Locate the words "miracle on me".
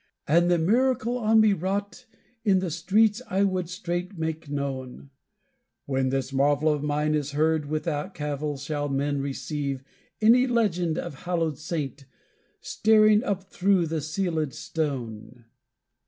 0.57-1.53